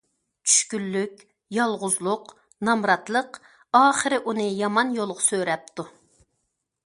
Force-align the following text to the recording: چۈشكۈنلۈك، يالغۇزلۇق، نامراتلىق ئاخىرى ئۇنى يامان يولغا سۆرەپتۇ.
چۈشكۈنلۈك، 0.51 1.19
يالغۇزلۇق، 1.57 2.31
نامراتلىق 2.69 3.39
ئاخىرى 3.81 4.21
ئۇنى 4.31 4.49
يامان 4.63 4.95
يولغا 5.01 5.27
سۆرەپتۇ. 5.27 5.89